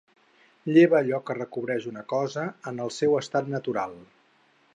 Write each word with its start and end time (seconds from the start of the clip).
Lleva 0.77 0.97
allò 0.99 1.19
que 1.27 1.35
recobreix 1.39 1.85
una 1.93 2.05
cosa 2.17 2.47
en 2.73 2.85
el 2.87 2.93
seu 2.97 3.15
estat 3.23 3.53
natural. 3.57 3.99